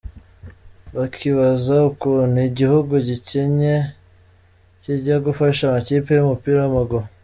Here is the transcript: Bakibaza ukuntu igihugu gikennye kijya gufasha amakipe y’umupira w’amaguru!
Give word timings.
Bakibaza 0.95 1.75
ukuntu 1.91 2.37
igihugu 2.49 2.93
gikennye 3.07 3.73
kijya 4.81 5.15
gufasha 5.25 5.61
amakipe 5.65 6.09
y’umupira 6.13 6.57
w’amaguru! 6.61 7.05